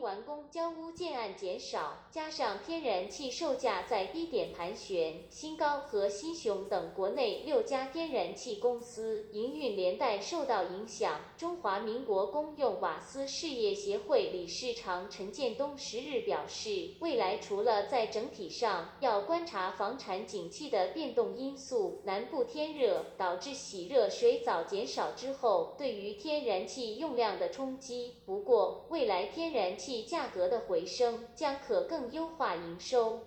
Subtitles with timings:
[0.00, 11.20] 完工交屋建案减少，加上天然气售价在低点盘旋，新高和新雄等国内六家天然气公司营运连带受到影响。
[11.36, 28.14] 中华民国公用瓦斯事业协会理事长陈建东十日表示，未来除了在整体上要观察房产景气的变动因素，南部天热导致洗热水澡减少之后，对于天然气用量的冲击。
[28.24, 33.20] 不过，未来天然气价格的回升将可更优化营收。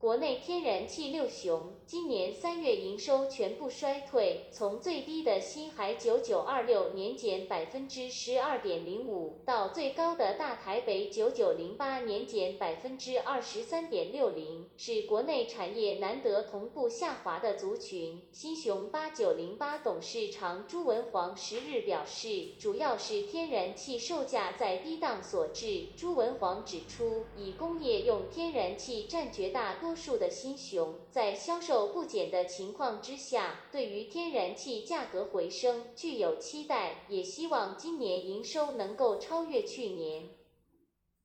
[0.00, 18.22] 国内天然气六雄今年三月营收全部衰退，从最低的新海九九二六年减百分之十二点零五，到最高的大台北九九零八年减百分之二十三点六零，是国内产业难得同步下滑的族群。
[18.30, 25.86] 新雄八九零八董事长朱文煌十日表示，主要是天然气售价在低档所致。
[25.96, 29.87] 朱文煌指出，以工业用天然气占绝大多。
[29.88, 40.28] 多数的新熊在销售不减的情况之下，对于天然气价格回升具有期待，也希望今年营收能够超越去年。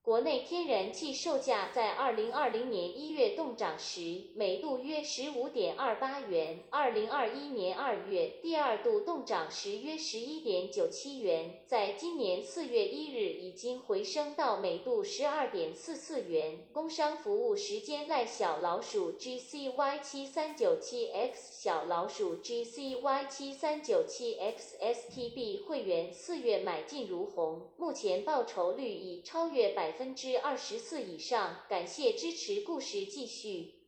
[0.03, 16.59] 国内天然气售价在二零二零年一月冻涨时，每度约十五点二八元；二零二一年二月第二度冻涨时约十一点九七元，在今年四月一日已经回升到每度十二点四四元。
[16.73, 29.73] 工商服务时间赖小老鼠 GCY 七三九七 X 小老鼠 GCY 七三九七 X STB 会员四月买进如虹，目前报酬率已超越。
[29.73, 32.61] 百分之二十四以上，感谢支持。
[32.61, 33.79] 故事继续。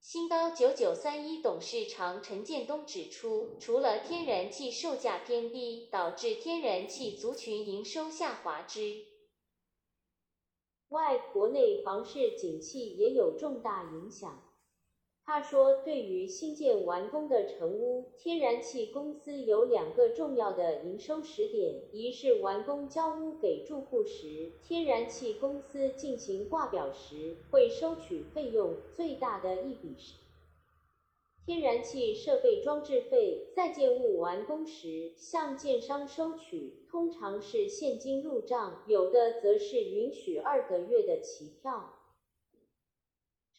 [0.00, 9.04] 新高九九三一董事长陈建东指出，除了天然气售价偏低，导致天然气族群营收下滑之
[10.90, 14.47] 外，国内房市景气也有重大影响。
[15.30, 30.14] 他说：“对于新建完工的成屋，天然气公司有两个重要的营收时点：一是完工交屋给住户时，天然气公司进行挂表时会收取费用，最大的一笔是
[31.44, 41.96] 天然气设备装置费；在建物完工时向建商收取，通常是现金入账，有的则是允许二个月的期票。”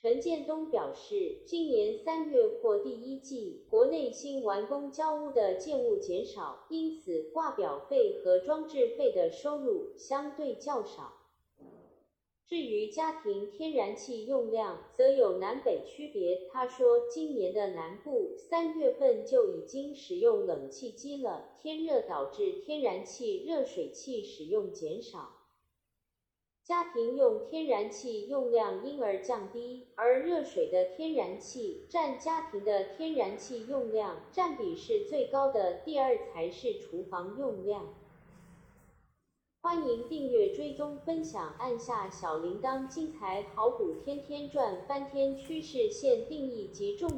[0.02, 11.16] 陈建东表示，今年三月或第一季，国内新完工交屋的建物减少，因此挂表费和装置费的收入相对较少。
[12.48, 16.48] 至于家庭天然气用量，则有南北区别。
[16.50, 25.39] 他说，今年的南部三月份就已经使用冷气机了，天热导致天然气热水器使用减少。
[26.70, 37.88] 家庭用天然气用量因而降低，而热水的天然气占家庭的天然气用量占比是最高的，第二才是厨房用量。
[39.64, 47.10] 欢迎订阅、追踪、分享，按下小铃铛，精彩好股天天赚，翻天趋势线定义及重。